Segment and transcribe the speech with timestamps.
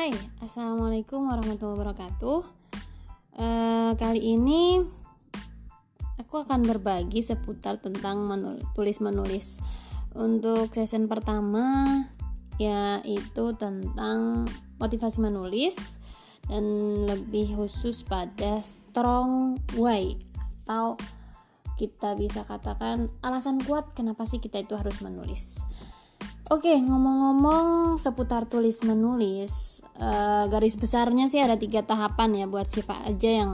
[0.00, 2.40] Hai, assalamualaikum warahmatullahi wabarakatuh.
[3.36, 4.80] Uh, kali ini
[6.16, 9.60] aku akan berbagi seputar tentang menul tulis menulis.
[10.16, 11.84] Untuk season pertama
[12.56, 14.48] yaitu tentang
[14.80, 16.00] motivasi menulis
[16.48, 16.64] dan
[17.04, 20.16] lebih khusus pada strong way
[20.64, 20.96] atau
[21.76, 25.60] kita bisa katakan alasan kuat kenapa sih kita itu harus menulis.
[26.50, 33.06] Oke, ngomong-ngomong seputar tulis menulis, uh, garis besarnya sih ada tiga tahapan ya buat siapa
[33.06, 33.50] aja yang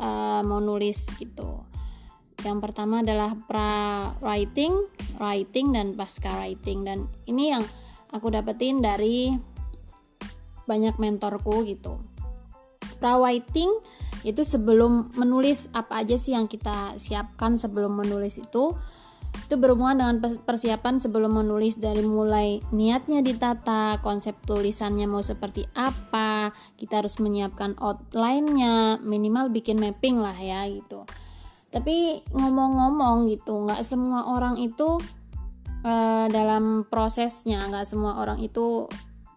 [0.00, 1.68] uh, mau nulis gitu.
[2.40, 4.72] Yang pertama adalah pra writing,
[5.20, 7.60] writing dan pasca writing dan ini yang
[8.08, 9.36] aku dapetin dari
[10.64, 12.00] banyak mentorku gitu.
[13.04, 13.68] Pra writing
[14.24, 18.72] itu sebelum menulis apa aja sih yang kita siapkan sebelum menulis itu
[19.34, 20.16] itu berhubungan dengan
[20.46, 27.74] persiapan sebelum menulis dari mulai niatnya ditata, konsep tulisannya mau seperti apa, kita harus menyiapkan
[27.82, 31.02] outline-nya, minimal bikin mapping lah ya gitu.
[31.74, 35.02] Tapi ngomong-ngomong gitu, nggak semua orang itu
[35.82, 38.86] uh, dalam prosesnya, nggak semua orang itu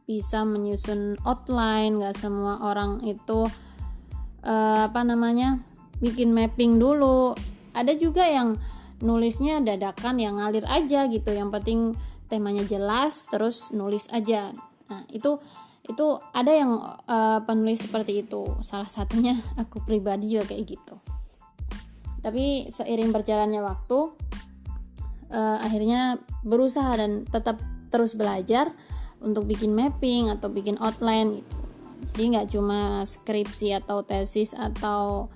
[0.07, 3.49] bisa menyusun outline, nggak semua orang itu
[4.45, 5.59] uh, apa namanya
[5.99, 7.33] bikin mapping dulu.
[7.73, 8.55] Ada juga yang
[9.01, 11.33] nulisnya dadakan yang ngalir aja gitu.
[11.33, 11.79] Yang penting
[12.27, 14.51] temanya jelas terus nulis aja.
[14.91, 15.39] Nah itu
[15.87, 16.71] itu ada yang
[17.07, 18.43] uh, penulis seperti itu.
[18.61, 20.95] Salah satunya aku pribadi juga kayak gitu.
[22.19, 23.99] Tapi seiring berjalannya waktu
[25.31, 28.75] uh, akhirnya berusaha dan tetap terus belajar
[29.23, 31.57] untuk bikin mapping atau bikin outline gitu.
[32.13, 35.31] Jadi nggak cuma skripsi atau tesis atau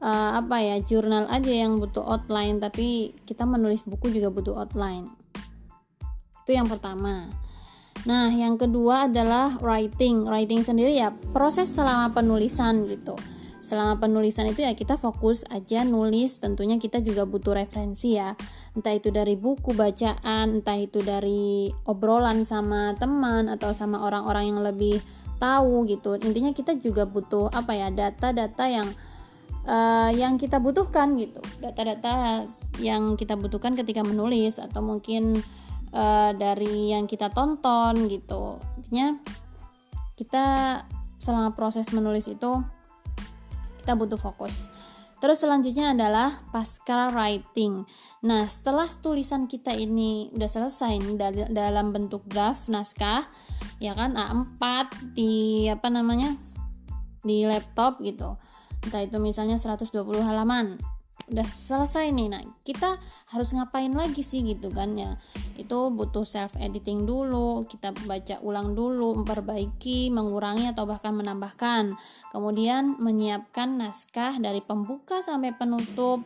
[0.00, 5.10] uh, apa ya jurnal aja yang butuh outline tapi kita menulis buku juga butuh outline.
[6.44, 7.30] Itu yang pertama.
[8.04, 10.28] Nah yang kedua adalah writing.
[10.28, 13.16] Writing sendiri ya proses selama penulisan gitu.
[13.64, 18.36] Selama penulisan itu ya kita fokus aja nulis tentunya kita juga butuh referensi ya.
[18.76, 24.60] Entah itu dari buku bacaan entah itu dari obrolan sama teman atau sama orang-orang yang
[24.60, 25.00] lebih
[25.40, 26.20] tahu gitu.
[26.20, 28.92] Intinya kita juga butuh apa ya data-data yang
[29.68, 32.44] uh, yang kita butuhkan gitu data-data
[32.80, 35.40] yang kita butuhkan ketika menulis atau mungkin
[35.92, 39.18] uh, dari yang kita tonton gitu intinya
[40.14, 40.44] kita
[41.18, 42.60] selama proses menulis itu
[43.84, 44.68] kita butuh fokus
[45.24, 47.88] Terus selanjutnya adalah pasca writing.
[48.28, 51.16] Nah, setelah tulisan kita ini udah selesai nih
[51.48, 53.24] dalam bentuk draft naskah,
[53.80, 56.36] ya kan A4 di apa namanya?
[57.24, 58.36] di laptop gitu
[58.84, 59.90] entah itu misalnya 120
[60.20, 60.76] halaman.
[61.24, 62.28] Udah selesai nih.
[62.28, 63.00] Nah kita
[63.32, 65.16] harus ngapain lagi sih gitu kan ya?
[65.56, 71.96] Itu butuh self editing dulu kita baca ulang dulu memperbaiki mengurangi atau bahkan menambahkan.
[72.28, 76.20] Kemudian menyiapkan naskah dari pembuka sampai penutup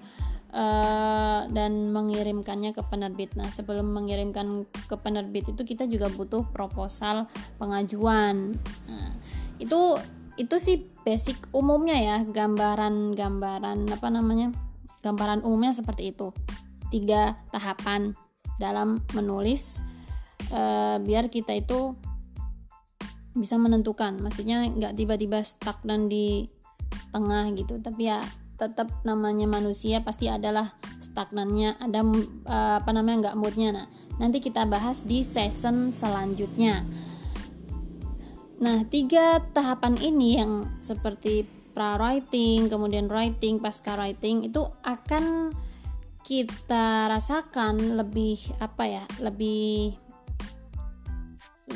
[0.53, 3.39] uh, dan mengirimkannya ke penerbit.
[3.39, 7.31] Nah sebelum mengirimkan ke penerbit itu kita juga butuh proposal
[7.61, 8.57] pengajuan.
[8.91, 9.15] Nah
[9.59, 9.99] itu
[10.39, 14.53] itu sih basic umumnya ya gambaran-gambaran apa namanya
[15.01, 16.37] gambaran umumnya seperti itu.
[16.93, 18.13] Tiga tahapan
[18.61, 19.81] dalam menulis
[20.53, 20.61] e,
[21.01, 21.97] biar kita itu
[23.33, 24.21] bisa menentukan.
[24.21, 26.45] Maksudnya nggak tiba-tiba stuck dan di
[27.09, 27.81] tengah gitu.
[27.81, 28.21] Tapi ya
[28.61, 32.05] tetap namanya manusia pasti adalah stagnannya ada
[32.45, 33.73] e, apa namanya nggak moodnya.
[33.73, 33.87] Nah
[34.21, 36.85] nanti kita bahas di season selanjutnya
[38.59, 41.47] Nah, tiga tahapan ini yang seperti
[41.79, 45.55] pra-writing, kemudian writing, pasca writing itu akan
[46.27, 49.95] kita rasakan lebih apa ya, lebih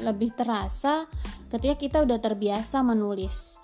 [0.03, 1.07] lebih terasa
[1.55, 3.63] ketika kita udah terbiasa menulis.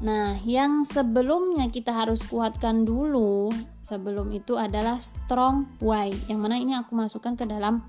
[0.00, 3.52] Nah, yang sebelumnya kita harus kuatkan dulu
[3.84, 7.84] sebelum itu adalah strong why, yang mana ini aku masukkan ke dalam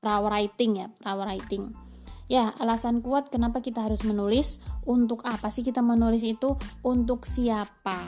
[0.00, 1.91] pra-writing ya, pra-writing.
[2.30, 6.54] Ya, alasan kuat kenapa kita harus menulis, untuk apa sih kita menulis itu,
[6.86, 8.00] untuk siapa.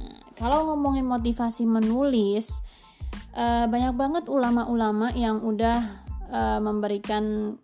[0.00, 2.58] Nah, kalau ngomongin motivasi menulis,
[3.36, 5.78] uh, banyak banget ulama-ulama yang udah
[6.32, 7.56] uh, memberikan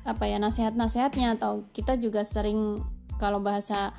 [0.00, 2.80] apa ya nasihat-nasihatnya atau kita juga sering
[3.20, 3.92] kalau bahasa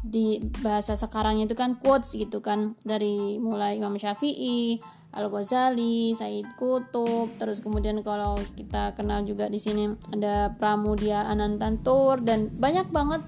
[0.00, 6.54] di bahasa sekarang itu kan quotes gitu kan dari mulai Imam Syafi'i, Al Ghazali, Said
[6.54, 13.18] Kutub, terus kemudian kalau kita kenal juga di sini ada Pramudia Anantantur dan banyak banget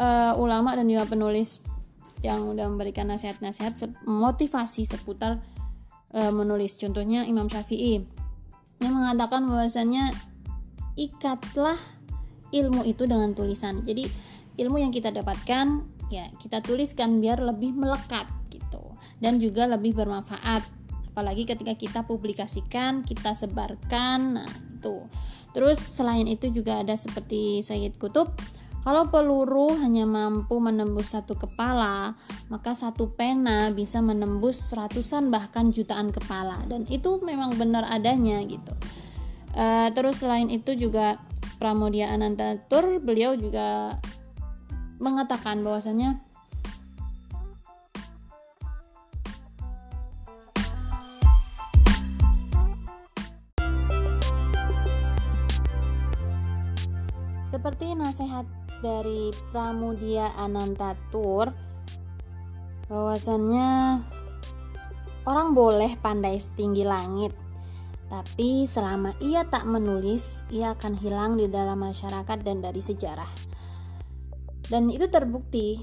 [0.00, 1.60] uh, ulama dan juga penulis
[2.24, 3.76] yang udah memberikan nasihat-nasihat
[4.08, 5.44] motivasi seputar
[6.16, 6.80] uh, menulis.
[6.80, 8.00] Contohnya Imam Syafi'i
[8.80, 10.16] yang mengatakan bahwasanya
[10.96, 11.76] ikatlah
[12.48, 13.84] ilmu itu dengan tulisan.
[13.84, 14.08] Jadi
[14.56, 20.79] ilmu yang kita dapatkan ya kita tuliskan biar lebih melekat gitu dan juga lebih bermanfaat
[21.10, 24.40] apalagi ketika kita publikasikan kita sebarkan.
[24.40, 25.04] Nah itu.
[25.50, 28.32] Terus selain itu juga ada seperti Sayyid Kutub
[28.80, 32.16] kalau peluru hanya mampu menembus satu kepala,
[32.48, 36.64] maka satu pena bisa menembus ratusan bahkan jutaan kepala.
[36.64, 38.72] Dan itu memang benar adanya gitu.
[39.52, 41.20] Uh, terus selain itu juga
[41.60, 44.00] Pramudia Anantatur beliau juga
[44.96, 46.24] mengatakan bahwasanya
[57.50, 58.46] seperti nasihat
[58.78, 61.50] dari Pramudia Anantatur
[62.86, 63.98] bahwasannya
[65.26, 67.34] orang boleh pandai setinggi langit
[68.10, 73.30] tapi selama ia tak menulis ia akan hilang di dalam masyarakat dan dari sejarah.
[74.66, 75.78] Dan itu terbukti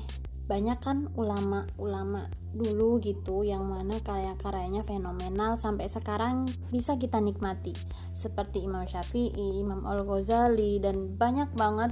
[0.48, 7.76] banyak kan ulama-ulama dulu gitu yang mana karya-karyanya fenomenal sampai sekarang bisa kita nikmati.
[8.16, 11.92] Seperti Imam Syafi'i, Imam Al-Ghazali dan banyak banget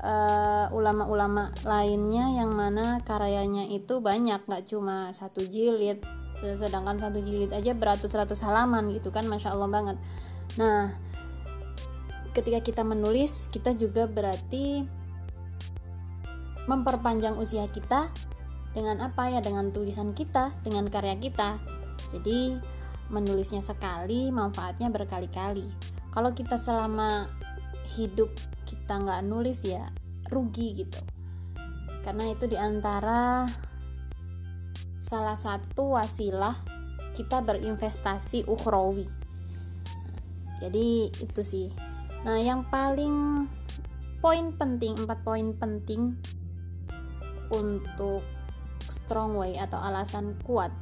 [0.00, 6.00] ulama ulama-ulama lainnya yang mana karyanya itu banyak nggak cuma satu jilid.
[6.40, 10.00] Sedangkan satu jilid aja beratus-ratus halaman gitu kan masya Allah banget.
[10.56, 10.96] Nah
[12.32, 14.88] ketika kita menulis kita juga berarti
[16.68, 18.10] memperpanjang usia kita
[18.74, 19.40] dengan apa ya?
[19.40, 21.56] Dengan tulisan kita dengan karya kita.
[22.10, 22.58] Jadi
[23.10, 25.66] menulisnya sekali manfaatnya berkali-kali.
[26.10, 27.30] Kalau kita selama
[27.98, 28.30] hidup
[28.66, 29.90] kita nggak nulis ya
[30.30, 31.00] rugi gitu.
[32.00, 33.44] Karena itu di antara
[35.02, 36.54] salah satu wasilah
[37.18, 39.04] kita berinvestasi ukhrawi.
[40.62, 41.68] Jadi itu sih.
[42.22, 43.48] Nah yang paling
[44.20, 46.14] poin penting empat poin penting
[47.50, 48.22] untuk
[48.90, 50.72] strong way atau alasan kuat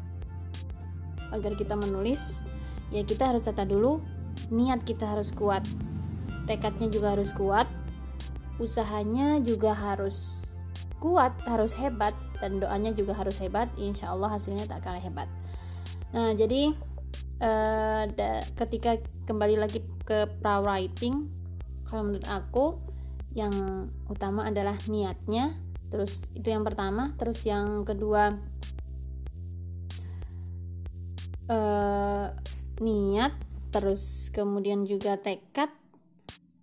[1.32, 2.40] agar kita menulis
[2.88, 4.00] ya kita harus tata dulu
[4.48, 5.60] niat kita harus kuat
[6.48, 7.68] tekadnya juga harus kuat
[8.56, 10.38] usahanya juga harus
[10.98, 13.70] kuat harus hebat dan doanya juga harus hebat.
[13.78, 15.30] Insya Allah hasilnya tak kalah hebat.
[16.14, 16.74] Nah jadi
[17.42, 18.04] uh,
[18.58, 21.30] ketika kembali lagi ke pra writing
[21.86, 22.66] kalau menurut aku
[23.36, 23.52] yang
[24.08, 25.54] utama adalah niatnya
[25.88, 27.16] terus itu yang pertama.
[27.16, 28.36] Terus yang kedua
[31.48, 32.26] uh,
[32.78, 33.32] niat
[33.68, 35.68] terus kemudian juga tekad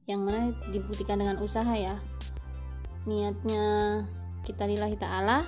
[0.06, 1.98] yang mana dibuktikan dengan usaha ya.
[3.06, 4.06] Niatnya
[4.46, 5.46] kita lillahi ta'ala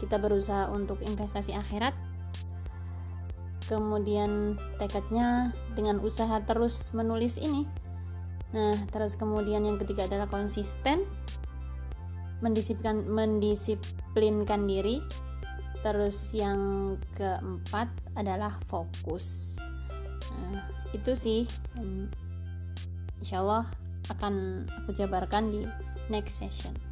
[0.00, 1.92] kita berusaha untuk investasi akhirat.
[3.68, 7.68] Kemudian tekadnya dengan usaha terus menulis ini.
[8.50, 11.06] Nah terus kemudian yang ketiga adalah konsisten
[12.40, 15.00] mendisiplinkan mendisiplinkan diri.
[15.80, 19.56] Terus yang keempat adalah fokus.
[20.28, 21.48] Nah, itu sih.
[23.20, 23.64] Insya Allah
[24.12, 25.64] akan aku jabarkan di
[26.12, 26.89] next session